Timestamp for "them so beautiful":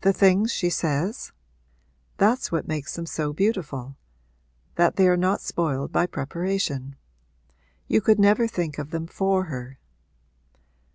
2.96-3.94